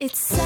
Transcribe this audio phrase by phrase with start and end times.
[0.00, 0.39] It's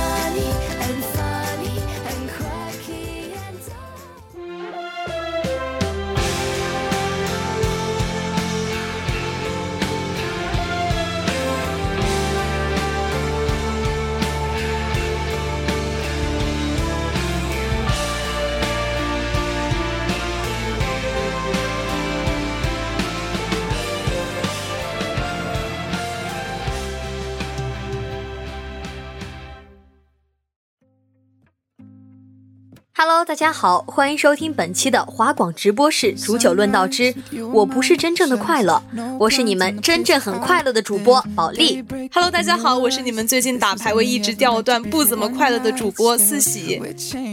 [33.25, 37.15] Hello，大家好，欢迎收听本期的华广直播室煮酒论道之
[37.55, 38.83] 我不是真正的快乐，
[39.19, 41.83] 我是你们真正很快乐的主播保利。
[42.13, 46.79] Hello，大家好，我是你们最近打排位一直掉段不怎么快乐的主播四喜。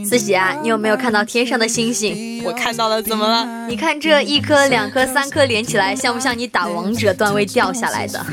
[0.07, 2.41] 四喜啊，你有没有看到天上的星星？
[2.45, 3.67] 我看到了，怎么了？
[3.67, 8.25] 你看这一颗、两颗、三颗连起来，像不像你打王者段位掉下来的？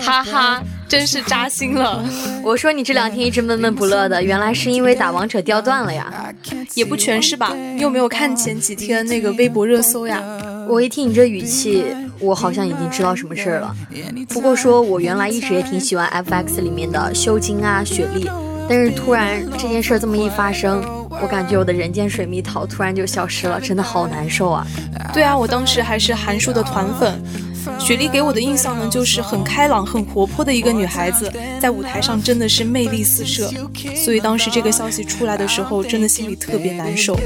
[0.00, 0.62] 哈哈。
[0.88, 2.04] 真是扎心了！
[2.44, 6.32] 我说你这两天一直闷闷不乐的，原来是因为打王者掉段了呀？
[6.74, 7.52] 也不全是吧？
[7.74, 10.22] 你有没有看前几天那个微博热搜呀？
[10.68, 11.84] 我一听你这语气，
[12.20, 13.74] 我好像已经知道什么事儿了。
[14.28, 18.28] 不过说我原来一直也挺喜欢 FX 里面的修金啊、雪莉，
[18.68, 20.82] 但是突然这件事这么一发生，
[21.22, 24.66] 我感觉我的人间水蜜桃突然就消失了，真的好难受啊！
[25.12, 27.20] 对啊，我当时还是韩束的团粉。
[27.78, 33.50] 雪莉给我的印象呢，就是很开朗、很活泼的一个女孩子，在舞台上真的是魅力四射。
[33.94, 37.18] 所以当时这个消息出来的时候，真的心里特别难受。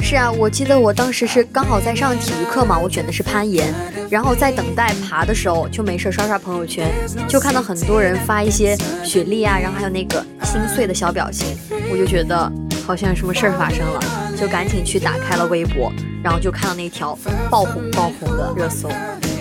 [0.00, 3.72] 是啊，我记得我当时是刚好在上体育课嘛，我选的是攀岩，
[4.10, 6.92] 然后在等待爬的时候，就没事刷刷朋友圈，
[7.26, 11.56] 就看到很多人发一些雪莉啊，然后还有那个心碎的小表情，
[11.90, 12.52] 我就觉得
[12.86, 14.00] 好像有什么事儿发生了，
[14.38, 15.90] 就赶紧去打开了微博，
[16.22, 18.90] 然后就看到那条爆红爆红的热搜。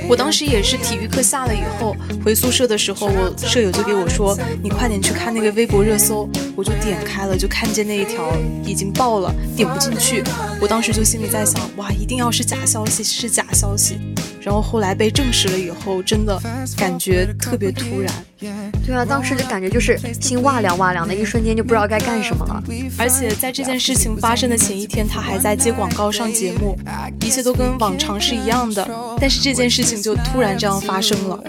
[0.07, 8.31] 我当时也是体育课下了以后回宿舍的时候，我舍友就给我说：“你快点去看那个微博热搜。”我就点开了，就看见那一条
[8.65, 10.23] 已经爆了，点不进去。
[10.61, 13.99] 我当时就心里在想：“哇，一定要是假消息，是假消息。”
[14.43, 16.39] 然后后来被证实了以后，真的
[16.77, 18.13] 感觉特别突然。
[18.85, 22.61] 对啊，当时就感觉就是心哇凉哇凉的，一瞬间就不知道该干什么了。
[22.97, 26.77] 而且在这件事情发生的前一天，他还在接广告上节目，
[27.21, 28.85] 一切都跟往常是一样的。
[29.17, 31.39] 但是这件事情就突然这样发生了。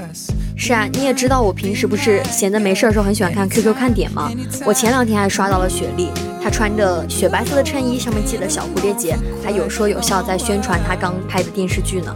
[0.56, 4.30] 是啊，你也知道我平时不是闲的没事的时候很喜欢看 QQ 看点吗？
[4.64, 12.14] 我前两天还刷到了雪莉，她穿着雪白色的衬衣，上面系了小蝴蝶结，还有说有笑在宣传她刚拍的电视剧呢。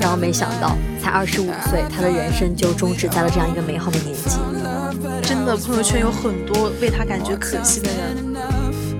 [0.00, 4.38] 然后没想到，才二十五岁，他的人生就终止在了这样一个美好的年纪。
[5.22, 8.17] 真的，朋友圈有很多为他感觉可惜的人。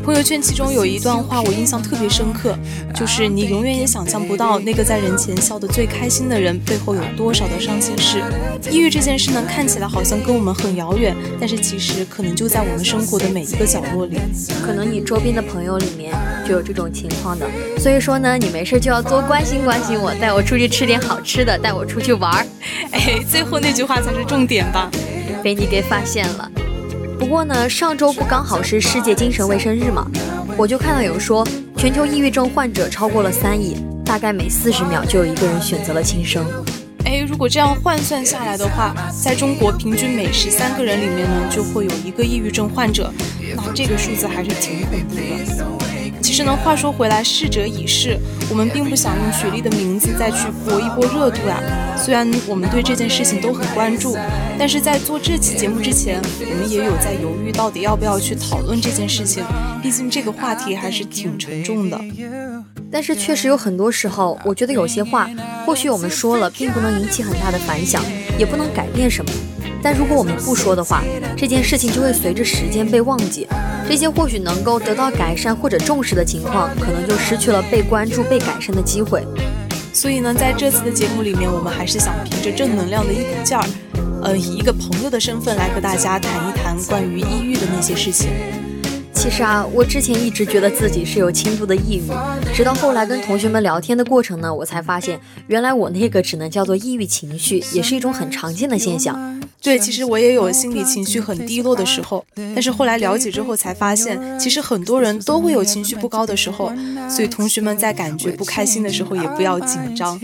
[0.08, 2.56] 朋友圈其中有一段话我印象特别深刻，
[2.94, 8.22] 就是你永远也想象不到那个在人前笑得最开心的人背后有多少的伤心事。
[8.70, 14.16] 抑郁这件事呢，看起来好像跟我们很遥远，但是其实可能就在我们生活的每一个角落里。
[14.64, 16.14] 可能你周边的朋友里面
[16.48, 17.46] 就有这种情况的，
[17.78, 22.46] 所以说呢，你没事就要多关心关心我，带我出去吃点好吃的，带我出去玩儿。
[22.93, 24.90] 哎，最后那句话才是重点吧？
[25.43, 26.50] 被你给发现了。
[27.19, 30.06] 不过呢，上周不刚好是世界精神卫生日吗？
[30.56, 36.47] 我就看到有说，全球抑郁症患者超过了三亿，大概每四十秒就有一个人选择了轻生。
[37.05, 43.12] 哎，如果这样换算下来的话，在中国平均每十三个人里面呢，就会有一个抑郁症患者，
[43.56, 45.77] 那这个数字还是挺恐怖的。
[46.20, 48.19] 其实呢，话说回来，逝者已逝，
[48.50, 51.61] 我们并不想用雪莉的名字再去博一波热度呀。
[51.97, 54.17] 虽然我们对这件事情都很关注，
[54.59, 59.44] 但是在做这期节目之前，我们也有在犹豫到底要不要去讨论这件事情。
[59.82, 61.99] 毕竟这个话题还是挺沉重的。
[62.91, 65.29] 但是确实有很多时候，我觉得有些话，
[65.67, 68.03] 或许我们说了，并不能引起很大的反响，
[68.38, 69.31] 也不能改变什么。
[69.82, 71.02] 但如果我们不说的话，
[71.36, 73.46] 这件事情就会随着时间被忘记。
[73.88, 79.25] 这些或许能够得到改善或者重视的情况，可能就失去了被关注、被改善的机会。
[79.94, 83.64] 所以呢，在这次的节目里面，我们还是想凭着正能量的一股劲儿，
[84.22, 88.28] 呃，以一个朋友的身份来和大家谈一谈关于抑郁的那些事情。
[89.12, 92.12] 其实啊，我之前一直觉得自己是有轻度的抑郁，
[92.54, 99.40] 直到后来跟同学们聊天的过程呢，我才发现，原来我那个只能叫做抑郁情绪，也是一种很常见的现象。
[99.60, 102.25] 对，其实我也有心理情绪很低落的时候，
[102.55, 106.72] 但是后来了解之后才发现，其实很多人都会有情绪不高的时候，
[107.10, 110.19] 所以同学们在感觉不开心的时候也不要紧张。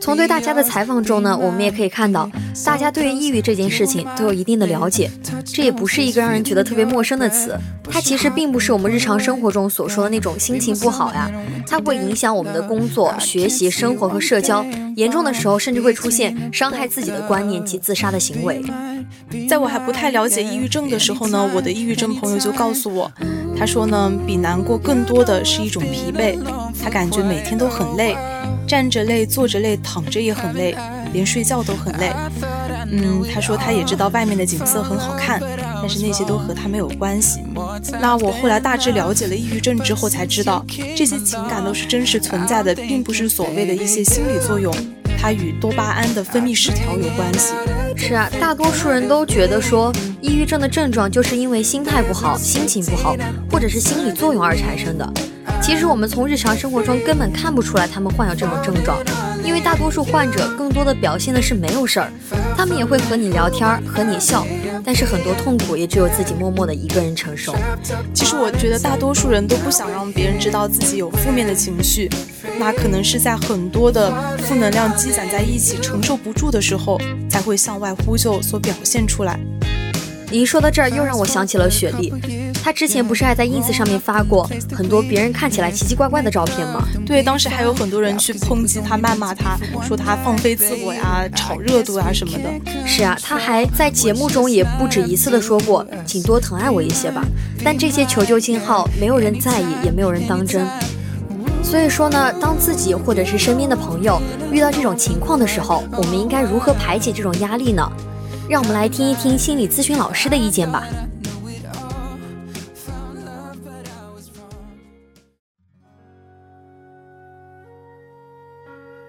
[0.00, 2.28] 从对大家的采访中呢，我们也可以看到，
[2.64, 5.10] 大家对于抑郁这件事情都有一定的了解，
[5.44, 7.54] 这也不是一个让人觉得特别陌生的词，
[7.90, 8.30] 它其实。
[8.30, 11.28] 并不是我们日常生活中所说的那种心情不好呀，
[11.66, 18.62] 它会影响我们的工作、学习、生活和社交，严重的时候甚至会出现伤害自己的观念及自杀的行为。
[19.48, 23.10] 在我还不太了解抑郁症的时候呢，我的抑郁症朋友就告诉我，
[23.56, 26.38] 他说呢，比难过更多的是一种疲惫，
[26.82, 28.16] 他感觉每天都很累，
[28.66, 30.74] 站着累、坐着累、躺着也很累，
[31.12, 32.12] 连睡觉都很累。
[32.92, 35.40] 嗯，他说他也知道外面的景色很好看，
[35.80, 37.40] 但是那些都和他没有关系。
[38.00, 40.64] 那我后来大致了解了抑郁症之后，才知道
[40.96, 44.74] 这些情感都是真实存在的，并不是所谓的一些心理作用，
[45.18, 47.54] 它与多巴胺的分泌失调有关系。
[48.00, 49.92] 是啊，大多数人都觉得说，
[50.22, 53.14] 抑郁症的症状就是因为心态不好、心情不好，
[53.52, 55.06] 或者是心理作用而产生的。
[55.60, 58.98] 其实我们从日常生活中根本看不出来他们患有这种症状，
[59.44, 62.10] 因为大多数患者更多的表现的是没有事儿，
[62.56, 64.46] 他们也会和你聊天，和你笑，
[64.82, 67.54] 但是很多痛苦也只有自己默默的一个人承受。
[68.14, 72.08] 其实我觉得大多数人都不想让别人知道自己有负面的情绪，
[72.60, 74.12] 那可能是在很多的
[74.42, 79.40] 负能量积攒在一起承受不住的时候，才会向外呼救所表现出来。
[80.30, 82.12] 你一说到这儿，又让我想起了雪莉。
[82.62, 86.86] 她之前不是还在 ins 上面发过很多别人看起来奇奇怪怪的照片吗？
[87.06, 89.58] 对，当时还有很多人去抨击她、谩骂她，
[89.88, 92.86] 说她放飞自我呀、炒热度啊什么的。
[92.86, 97.24] 是啊，她还在节目中也不止一次的说过，请多疼爱我一些吧。
[97.64, 100.68] 但这些求救信号，没有人在意，也没有人当真。
[101.70, 104.20] 所以说呢，当自己或者是身边的朋友
[104.50, 107.88] 遇到这种情况的时候，我们应该如何排解这种压力呢？
[108.48, 110.84] 让我们来听一听心理咨询老师的意见吧。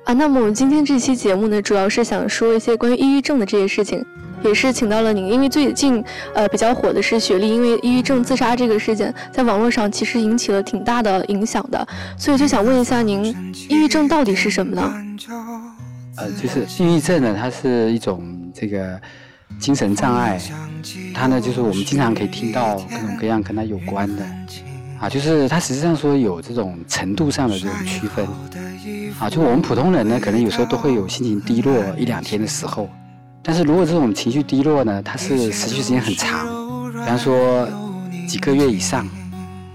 [0.04, 4.06] 啊，那么我们今天这期节目呢，主要是想说一些关于抑郁症的这些事情，
[4.44, 6.04] 也是请到了您，因为最近
[6.34, 13.26] 呃比较火的是雪莉因为抑郁症自杀这个事件，在网络上其实引起了挺大的影响的，所以就想问一下您，
[13.70, 14.94] 抑郁症到底是什么呢？
[16.18, 18.24] 呃，就是抑郁症呢，它是一种
[18.54, 19.00] 这个。
[19.60, 20.42] 精神障碍，
[21.14, 24.26] 它呢就是我们经常可以听到各种各样跟它有关的，
[24.98, 28.26] 啊，就是它实际上说有这种程度上的这种区分，
[29.20, 32.90] 啊，就我们普通人呢，可能有时候都会有心情低落一两天的时候，
[33.44, 36.48] 但是如果这种情绪低落呢，它是持续时间很长，
[36.92, 37.68] 比方说
[38.28, 39.08] 几个月以上，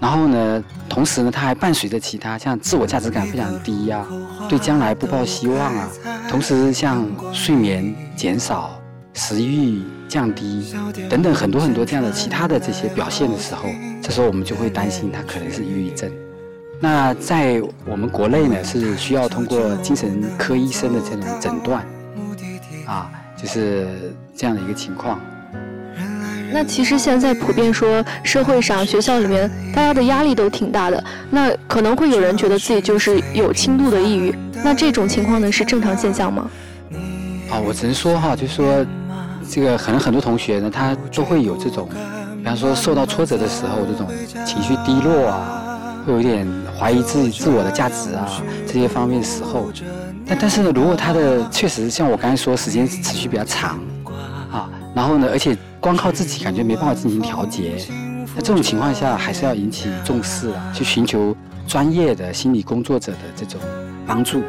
[0.01, 4.07] 然后呢，同时呢，它还伴随着其他像自我价值感非常低呀，
[4.49, 5.89] 对将来不抱希望啊，
[6.29, 8.71] 同时像睡眠减少。
[9.19, 10.75] 食欲降低
[11.09, 13.63] 等等很多很多这样的其他的这些表现的时候，
[14.03, 16.13] 这时候我们就会担心他可能是抑郁症。
[16.81, 21.83] 那在我们国内呢，是需要通过精神科医生的这种诊断，
[22.85, 23.87] 啊，就是
[24.35, 25.21] 这样的一个情况。
[26.53, 31.05] 那其实现在普遍说，社会上、学校里面，大家的压力都挺大的。
[31.31, 36.49] 那可能会有人觉得自己就是有轻度的抑郁，那这种情况呢，是正常现象吗？
[37.51, 38.87] 啊，我只能说哈，就是说。
[39.49, 41.89] 这个可能很多同学呢，他都会有这种，
[42.39, 44.09] 比方说受到挫折的时候，这种
[44.45, 46.45] 情绪低落啊，会有一点
[46.77, 48.29] 怀疑自己自我的价值啊
[48.67, 49.71] 这些方面的时候。
[50.27, 53.79] 但但是呢，如果他的确实像我刚才说，时间持续比较长
[54.51, 57.77] 啊，然后呢，而且光靠自己感觉没办法进行调节，
[58.35, 63.61] 那这种情况下还是要引起重视啊，去寻求专业的心理工作者的这种
[64.07, 64.43] 帮助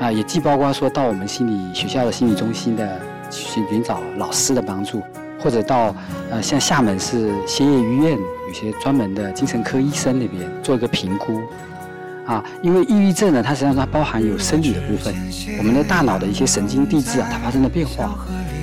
[0.00, 3.00] 啊，也既包括说到我们心理学校的心理中心的。
[3.30, 5.02] 去寻找老师的帮助，
[5.40, 5.96] 或者到
[6.30, 8.16] 呃像厦门市歇业医院，
[8.46, 11.40] 有些专门的精神科医生那边做一个评估。
[12.26, 15.14] 啊，因为抑郁症呢，它实际上它包含有生理的部分，
[15.58, 18.14] 我们的大脑的一些神经递质啊，它发生了变化，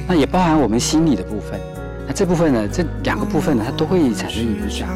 [0.08, 1.60] 那也包含我们心理的部分。
[2.08, 4.89] 那这部分呢，这两个部分呢，它都会产生影响。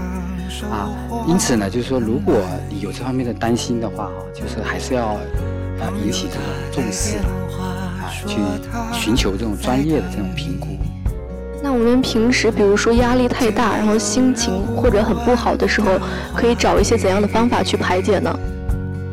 [0.71, 0.89] 啊，
[1.27, 5.09] 因此呢，就是说，如果你有这方面的担心的话，哈，就是还是要
[5.79, 7.17] 呃引起这种重视，
[7.59, 8.37] 啊，去
[8.91, 10.67] 寻求这种专业的这种评估。
[11.61, 15.99] 那我们平时，比如说压力太大，然后心情或者很不好的时候，
[16.33, 18.39] 可以找一些怎样的方法去排解呢？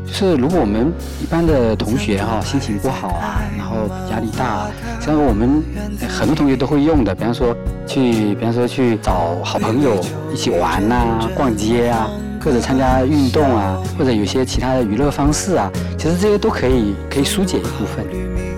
[0.07, 0.93] 就是如果我们
[1.23, 3.77] 一般的同学哈，心情不好啊，然后
[4.11, 4.69] 压力大，
[5.01, 5.63] 像我们
[6.09, 7.57] 很多同学都会用的，比方说
[7.87, 10.01] 去，比方说去找好朋友
[10.33, 12.11] 一起玩呐，逛街啊，
[12.45, 18.05] 或者参加运动啊，或者有些其他的娱乐方式啊，其实这些都可以可以疏解一部分，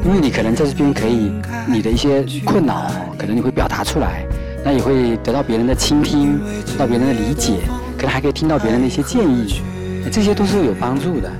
[0.04, 1.32] 因为你可能在这边可以
[1.66, 4.26] 你的一些困扰，可能你会表达出来，
[4.64, 7.60] 那也会得到别人的倾听，得到别人的理解，
[7.96, 9.62] 可能还可以听到别人的一些建议。
[10.10, 11.30] 这些都是有帮助的。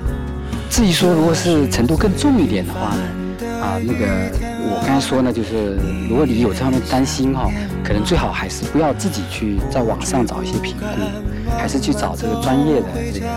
[0.69, 3.03] 至于说，如果是程度更重一点的话呢，
[3.61, 4.05] 啊，那个
[4.67, 5.77] 我刚才说呢，就是
[6.09, 7.49] 如果你有这样的担心哈，
[7.83, 10.85] 可能最好还是不要自己去在网上找一些评估，
[11.57, 13.27] 还是去找这个专业的这个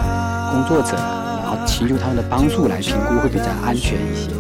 [0.51, 4.31] 工作者，然后寻求他们的帮助来评估会比较安全一些。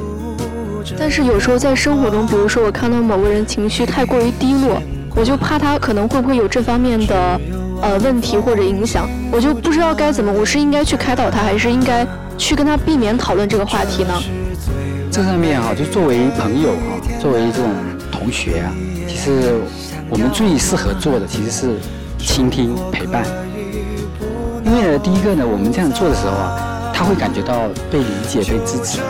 [0.99, 4.83] 但是有时候在生活中，比如说我看到某个人情绪太过于低落，
[5.14, 7.40] 我就怕他可能会不会有这方面的。
[7.80, 10.32] 呃，问题或者影响，我就不知道该怎么。
[10.32, 12.06] 我是应该去开导他，还是应该
[12.37, 14.14] 去跟他避免讨论这个话题呢？
[15.11, 17.70] 这上面哈，就作为朋友哈，作为这种
[18.11, 18.73] 同学啊，
[19.08, 19.61] 其实
[20.11, 21.76] 我们最适合做的其实是
[22.18, 23.25] 倾听陪伴。
[24.64, 29.00] 因为呢，第一个呢，我们这样做的时候啊，他会感觉到被理解、被支持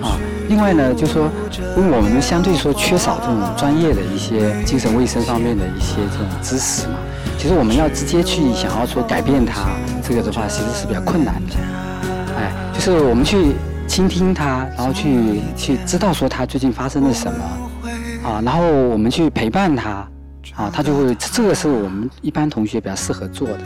[0.00, 0.16] 啊。
[0.48, 1.28] 另外呢，就说
[1.76, 6.94] 因为我们相对说缺少这种专业的一些精神卫生方面的一些这种知识嘛。
[7.38, 9.70] 其实我们要直接去想要说改变他，
[10.02, 11.54] 这个的话其实是比较困难的。
[12.36, 13.54] 哎，就是我们去
[13.86, 19.90] 倾听他，然后去去知道说他最近发生了什么，啊，然后我们去陪伴他，
[20.56, 23.60] 啊，他就会这个是我们一般同学比较适合做的。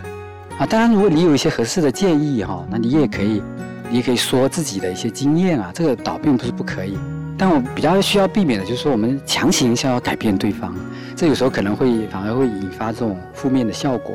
[0.59, 3.43] 啊，当然如果你有一些合适的建议哈，那你也可以，
[3.89, 6.99] 你也可以说自己的一些经验啊，这个倒并不是不可以。
[7.43, 10.73] 但我比较需要避免的就是说我们强行想要改变对方。
[11.17, 14.15] 这有时候可能会反而会引发这种负面的效果。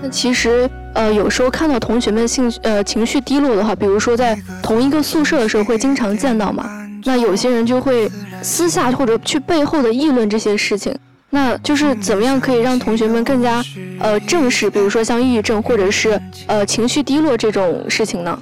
[0.00, 6.70] 那其实，呃，有时候看到同学们性呃情绪低落的话，比如说在同一个宿舍的时候会经常见到嘛。
[7.02, 8.08] 那有些人就会
[8.40, 10.96] 私下或者去背后的议论这些事情。
[11.30, 13.60] 那就是怎么样可以让同学们更加
[13.98, 18.38] 呃正视，比如说像抑郁症或者是呃情绪低落这种事情呢？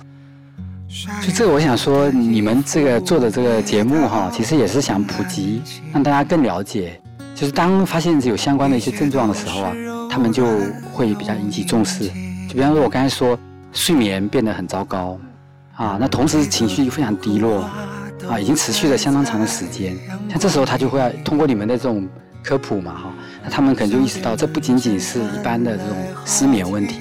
[1.22, 7.00] 就这个，我想说，你们这个做的这个节目哈，其实也是想普及，让大家更了解。
[7.34, 9.72] 就是当发现有相关的一些症状的时候啊，
[10.10, 10.44] 他们就
[10.92, 12.08] 会比较引起重视。
[12.46, 13.38] 就比方说，我刚才说
[13.72, 15.18] 睡眠变得很糟糕，
[15.76, 17.62] 啊，那同时情绪非常低落，
[18.28, 19.96] 啊，已经持续了相当长的时间。
[20.28, 22.06] 像这时候他就会通过你们的这种
[22.44, 25.96] 科普嘛，哈，那他们可能就意识到，这不仅仅是一般的这种
[26.26, 27.00] 失眠问题，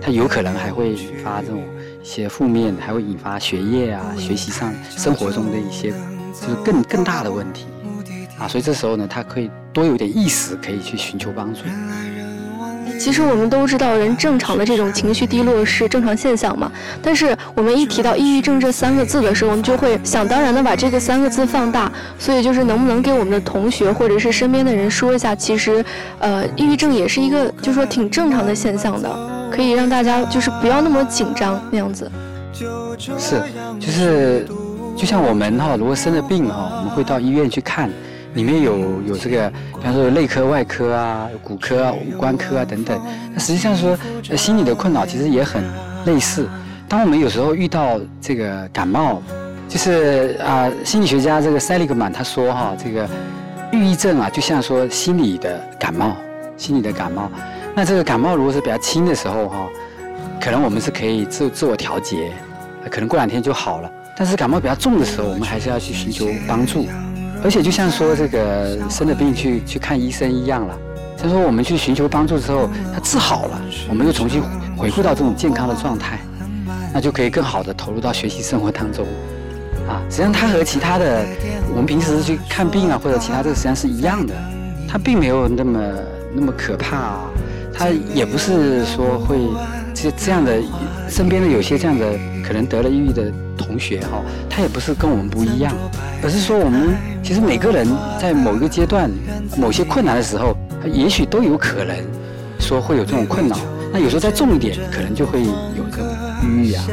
[0.00, 1.60] 他有可能还会引发这种
[2.02, 5.90] 一些负面，还会引发学业啊、学习上、生活中的一些
[6.40, 7.66] 就是更更大的问题。
[8.38, 11.60] 啊，所以这时候呢，他可以多有点意识，可以去寻求帮助。
[12.98, 16.70] 其实我们都知道，人正常的这种情绪低落是正常现象嘛。
[17.02, 21.90] 但是我们一提到抑郁症这三个字的时候，我们就会想当然的把这个三个字放大。
[22.18, 25.84] 所以就是能不能给我们的同学或者是身边的人说一下，其实，
[26.20, 29.08] 呃，抑郁症也是一个，就是说挺正常的现象的，
[29.52, 32.10] 可以让大家就是不要那么紧张那样子。
[33.18, 33.42] 是，
[33.78, 34.46] 就是
[34.96, 37.90] 就像我们哈，如果生了病哈，我们会到医院去看。
[38.34, 42.98] 里面有有这个，比方说内科、外科啊，骨科啊、五官科啊等等。
[43.30, 43.94] 那实际上说，
[44.34, 45.62] 心理的困扰其实也很
[46.06, 46.48] 类似。
[46.88, 49.20] 当我们有时候遇到这个感冒，
[49.68, 53.06] 就是啊，心理学家这个塞利格曼他说哈，这个
[53.70, 56.16] 抑郁症啊，就像说心理的感冒，
[56.56, 57.30] 心理的感冒。
[57.74, 59.66] 那这个感冒如果是比较轻的时候哈，
[60.40, 62.30] 可能我们是可以自自我调节，
[62.90, 63.90] 可能过两天就好了。
[64.14, 66.86] 但是感冒比较重的时候，我们还是要去寻求帮助。
[67.42, 70.78] 而且就像说这个生了病去去看医生一样了，
[71.16, 74.42] 就说我们去寻求帮助之后，他治好了，我们又重新
[74.76, 76.18] 回复到这种健康的状态，
[76.92, 79.06] 那就可以更好的投入到学习生活当中，
[79.88, 81.26] 啊，实际上它和其他的
[81.70, 84.34] 我们平时去看病啊或者其他这个实际上是一样的，
[84.88, 85.80] 它并没有那么
[86.34, 87.20] 那么可怕啊，
[87.72, 89.38] 他也不是说会
[89.94, 90.60] 这这样的
[91.08, 95.74] 身边的有些这样的可能得了抑郁的同学哈，他也不是跟我们不一样，
[96.22, 97.86] 而是说我们其实每个人
[98.20, 99.10] 在某一个阶段、
[99.56, 101.96] 某些困难的时候，也许都有可能
[102.58, 103.56] 说会有这种困扰。
[103.92, 106.06] 那有时候再重一点，可能就会有这种
[106.42, 106.84] 抑郁啊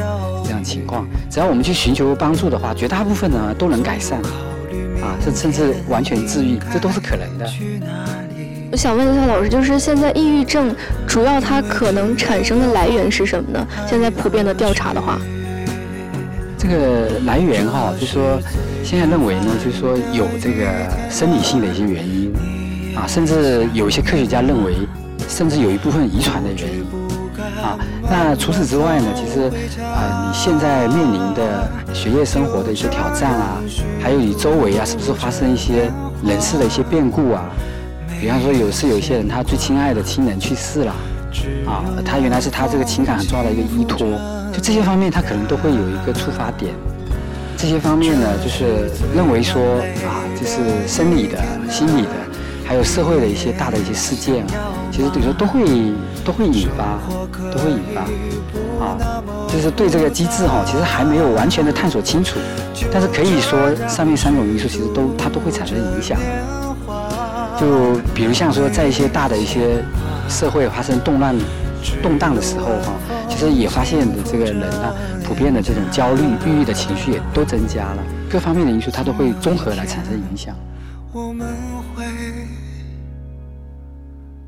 [0.44, 1.08] 这样情况。
[1.30, 4.20] 只要我们去寻求帮助的话，绝大部分呢都能改善
[5.02, 7.46] 啊，甚甚至完全治愈，这都是可能的。
[8.72, 10.72] 我想问一下老师，就是现在抑郁症
[11.04, 13.66] 主要它可能产生的来源是什么呢？
[13.88, 15.18] 现在普遍的调查的话，
[16.56, 18.38] 这个来源哈，就说
[18.84, 20.70] 现在认为呢，就是说有这个
[21.10, 22.32] 生理性的一些原因
[22.96, 24.76] 啊，甚至有一些科学家认为，
[25.28, 26.86] 甚至有一部分遗传的原因
[27.60, 27.76] 啊。
[28.08, 29.50] 那除此之外呢，其实
[29.82, 33.60] 啊，你现在面临的学业生活的一些挑战啊，
[34.00, 35.90] 还有你周围啊，是不是发生一些
[36.24, 37.50] 人事的一些变故啊？
[38.20, 40.94] 比方说，有是有些人他最亲爱的亲人去世了，
[41.66, 44.06] 啊，他原来是他这个情感很重要的一个依托，
[44.52, 46.70] 就这些方面他可能都会有一个触发点。
[47.56, 49.62] 这些方面呢，就是认为说
[50.06, 51.38] 啊，就是生理的、
[51.70, 52.10] 心理的，
[52.64, 54.44] 还有社会的一些大的一些事件，
[54.92, 55.62] 其实等于说都会
[56.22, 56.98] 都会引发，
[57.50, 58.02] 都会引发，
[58.84, 62.38] 啊，就是对这个机制哈，其实还没有完全的探索清楚，
[62.92, 63.58] 但是可以说
[63.88, 66.18] 上面三种因素其实都它都会产生影响。
[67.60, 69.84] 就比如像说，在一些大的一些
[70.28, 71.36] 社会发生动乱、
[72.02, 72.94] 动荡的时候，哈，
[73.28, 80.56] 其实也发现的这个人呢，普遍的这种焦虑、抑郁的情绪也都增加了，各方面的因素它都会综合来产生影响。
[81.12, 81.46] 我们
[81.94, 82.04] 会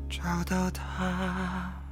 [0.09, 1.82] 找到他。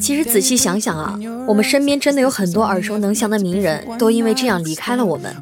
[0.00, 5.32] 其实仔细想想啊，我们身边真的有很多耳熟能详的名人，都因为这样离开了我们。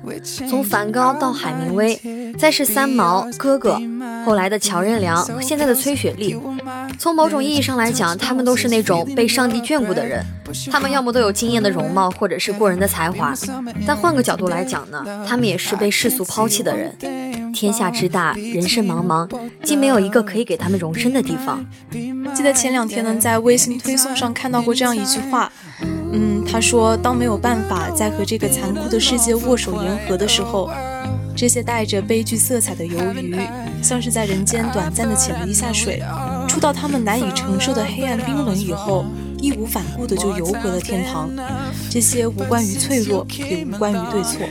[0.48, 1.98] 从梵高到海明威，
[2.36, 3.80] 再是三毛、哥哥，
[4.26, 6.36] 后来的乔任梁，现在的崔雪莉。
[6.98, 10.24] 从某种意义上来讲，他们都是那种被上帝眷顾的人。
[10.70, 13.32] 他们要么都有惊艳的容貌，或者是过人的才华。
[13.86, 16.92] 但换个角度来讲呢，他们也是被世俗抛弃的人。
[17.52, 19.28] 天下之大，人生茫茫，
[19.62, 21.64] 竟没有一个可以给他们容身的地方。
[22.34, 25.50] 记得前两天呢，在微信推送上看到过这样一句话，
[26.12, 30.70] 嗯，他说：“当没有办法再和这个残酷的世界握手言和的时候，
[31.36, 33.36] 这些带着悲剧色彩的鱿鱼，
[33.82, 36.02] 像是在人间短暂的潜了一下水，
[36.46, 39.04] 触到他们难以承受的黑暗冰冷以后，
[39.38, 41.30] 义无反顾的就游回了天堂。
[41.90, 44.46] 这些无关于脆弱，也无关于对错。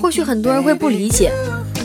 [0.00, 1.32] 或许很多人会不理解。”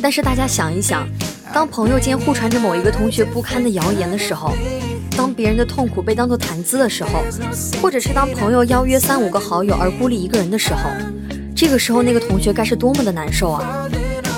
[0.05, 1.03] 但是大家想一想，
[1.51, 4.53] 当朋友间互传着某一个同学不堪的谣言的时候，
[5.17, 7.23] 当别人的痛苦被当做谈资的时候，
[7.81, 10.91] 或者是当朋友邀约三五个好友而孤立一个人的时候，
[11.55, 13.89] 这个时候那个同学该是多么的难受啊！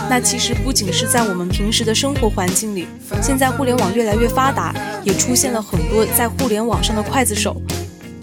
[0.10, 2.88] 那其实不仅是在我们平时的生活环境里，
[3.22, 7.62] 现在互联网越来越发达，也出现了很多在互联网上的刽子手。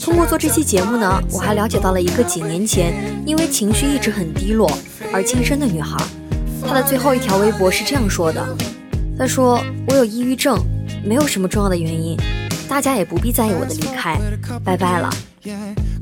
[0.00, 2.94] 通过做这期节目呢，我还了解到了一个几年前
[3.26, 4.70] 因为情绪一直很低落
[5.12, 5.94] 而轻生的女孩。
[6.66, 8.44] 他的最后一条微博是这样说的
[9.18, 10.58] ：“他说我有抑郁症，
[11.04, 12.16] 没有什么重要的原因，
[12.68, 14.18] 大家也不必在意我的离开，
[14.64, 15.10] 拜拜了。”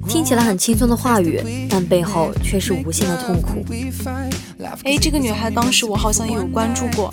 [0.08, 3.64] 听起来很轻松的话语，但背后却是无限的痛苦。
[4.82, 7.12] 哎，这个女孩当时我好像也有关注过。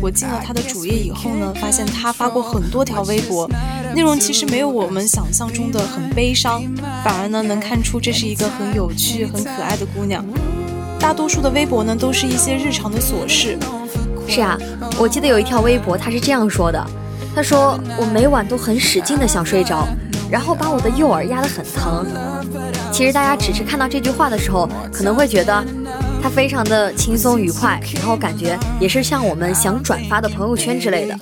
[0.00, 3.48] 我进了她的主页以后呢，发现她发过很多条微博，
[3.94, 6.62] 内容其实没有我们想象中的很悲伤，
[7.02, 10.24] 反而呢能看出这是一个很有趣、很可爱的姑娘。
[10.98, 13.56] 大多数的微博呢，都是一些日常的琐事。
[14.28, 14.58] 是啊，
[14.98, 16.84] 我记得有一条微博，他是这样说的
[17.34, 19.86] ：“他说我每晚都很使劲的想睡着，
[20.28, 22.06] 然后把我的右耳压得很疼。”
[22.90, 25.64] 其实大家只是看到这句话的时候，可能会觉得
[26.22, 31.16] 他非常的轻松愉快，然后感觉也是像我们想转发的朋友圈之类的。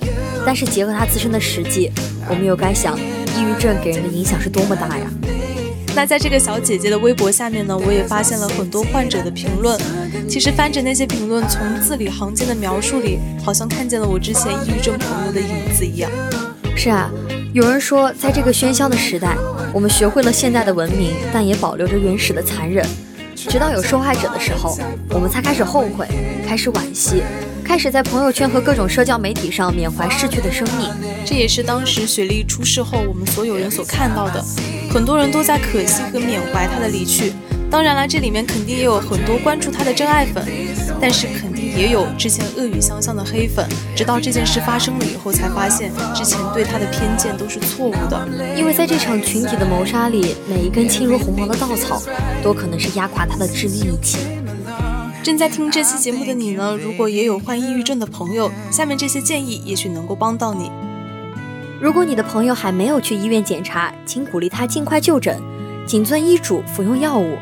[0.45, 1.91] 但是结合他自身的实际，
[2.29, 5.05] 我们又该想，抑郁症给人的影响是多么大呀。
[5.95, 9.79] 那在这个小姐姐的微博下面呢，我也发现了很多患者的评论。
[10.27, 16.11] 其实翻着那些评论，从字里行间的描述里，好像看见了我之前抑郁症朋友的影子一样。
[16.75, 17.09] 是啊，
[17.53, 19.37] 有人说，在这个喧嚣的时代，
[19.73, 22.85] 我们学会了现代的文明，但也保留着原始的残忍。
[23.33, 24.77] 直到有受害者的时候，
[25.11, 26.05] 我们才开始后悔，
[26.45, 27.23] 开始惋惜。
[27.63, 30.91] 开始在朋友圈和各种社交媒体上缅怀逝去的生命，
[31.25, 34.43] 这也是当时雪莉出事后我们所有人所看到的。
[34.95, 37.33] 很多人都在可惜和缅怀他的离去。
[37.69, 40.41] 当然了，这里面肯定也有很多关注他的真爱粉，
[41.01, 43.67] 但是肯定也有之前恶语相向的黑粉。
[43.93, 48.25] 直到这件事发生了以后，才发现之前对他的偏见都是错误的。
[48.55, 52.01] 因为在这场群体的谋杀里，每一根轻如鸿毛的稻草，
[52.41, 54.17] 都可能是压垮他的致命一击。
[55.21, 60.71] 正在听这期节目的你呢，如果也有患抑郁症的朋友，下面这些建议也许能够帮到你。
[61.85, 65.39] 如果你的朋友还没有去医院检查，请鼓励他尽快就诊，
[65.85, 67.37] 谨遵医嘱服用药物。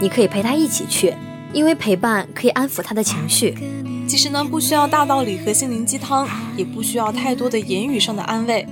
[0.00, 1.12] 你可以陪他一起去，
[1.52, 3.58] 因为陪伴可以安抚他的情绪。
[4.06, 8.64] 其实呢，不需要大道理和心灵鸡汤，也不需要太多的言语上的安慰，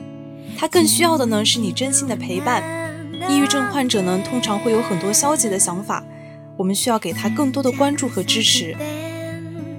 [0.57, 2.63] 他更需要的呢是你真心的陪伴。
[3.29, 6.05] 抑郁症患者呢，通常会有很多消极的想法，
[6.57, 8.77] 我们需要给他更多的关注和支持。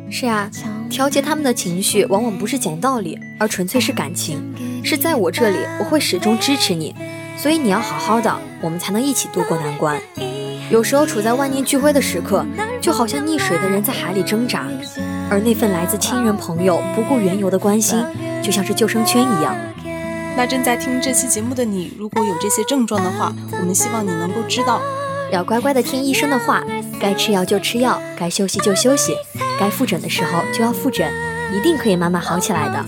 [0.10, 0.50] 是啊，
[0.90, 4.42] 调节他们的情绪往往不是讲道理，而纯粹是感情。
[4.84, 6.96] 是在我这里，我会始终支持你，
[7.38, 10.00] 所以你要好好的，我们才能一起度过难关。
[10.70, 12.46] 有时候处在万念俱灰的时刻，
[12.82, 14.66] 就好像溺水的人在海里挣扎，
[15.30, 18.02] 而那份来自亲人朋友不顾缘由的关心，
[18.42, 19.56] 就像是救生圈一样。
[20.38, 24.82] 那正在听这期节目的你，如果有这些症状的话，我们希望你能够知道，
[25.32, 26.64] 要乖乖的听医生的话，
[27.00, 29.16] 该吃药就吃药，该休息就休息，
[29.60, 31.12] 该复诊的时候就要复诊，
[31.56, 32.86] 一定可以慢慢好起来的。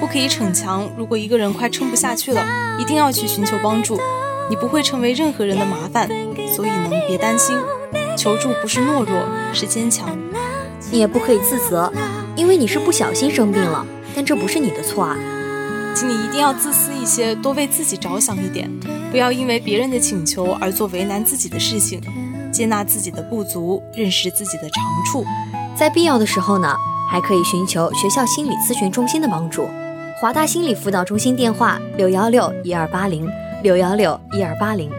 [0.00, 2.44] 不可以逞强，如果一个人快撑不下去了，
[2.78, 3.98] 一定要去寻求帮助。
[4.50, 6.08] 你不会成为任何人的麻烦，
[6.54, 7.56] 所以呢，别担心，
[8.16, 9.16] 求助不是懦弱，
[9.54, 10.10] 是坚强。
[10.90, 11.90] 你也不可以自责，
[12.36, 15.16] 因为你是不小心生病了，但这不是你的错啊。
[15.94, 18.70] 请你一定要自私一些，多为自己着想一点，
[19.10, 22.02] 不要因为别人的请求而做为难自己的事情，
[22.54, 25.26] 接纳自己的不足，认识自己的长处。
[25.74, 26.76] 在必要的时候呢，
[27.10, 29.68] 还可以寻求学校心理咨询中心的帮助。
[30.20, 33.28] 华大心理辅导中心电话：六幺六一二八零。
[33.64, 34.90] 六幺六一二八零。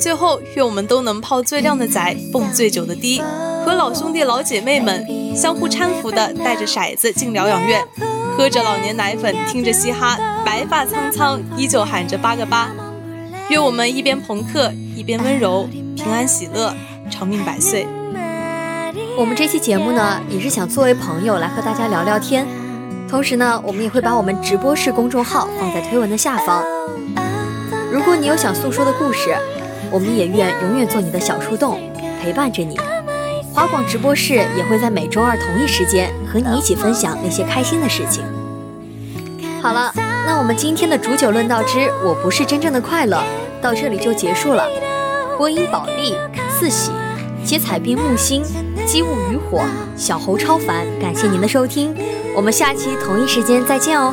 [0.00, 3.20] 最后，愿我们都能泡最靓的仔，蹦最久的迪，
[3.62, 7.86] 和老兄弟老姐妹们相互搀扶的带着骰子进疗养院，
[8.34, 12.70] 喝着老年奶粉，听着嘻哈，白发苍苍，依旧喊着八个八。
[13.50, 15.68] 愿我们一边朋克一边温柔，
[15.98, 16.72] 平安喜乐，
[17.10, 17.84] 长命百岁。
[19.18, 22.46] 我们这期节目呢，也是想作为朋友来和大家聊聊天，
[23.10, 26.62] 同时呢，我们也会把我们直播室公众号放在推文的下方。
[27.92, 29.34] 如果你有想诉说的故事，
[29.90, 31.80] 我们也愿永远做你的小树洞，
[32.22, 32.78] 陪伴着你。
[33.52, 38.22] 华广直播室也会在每周二同一时间和你一起分享那些开心的事情。
[39.60, 39.92] 好了，
[40.24, 43.20] 那我们今天的煮酒论道之我不是真正的快乐
[43.60, 44.64] 到这里就结束了。
[45.38, 46.16] 播音宝莉、
[46.50, 46.90] 四喜、
[47.44, 48.42] 接彩冰木星、
[48.84, 49.64] 机务渔火、
[49.96, 51.94] 小猴超凡，感谢您的收听，
[52.34, 54.12] 我们下期同一时间再见哦。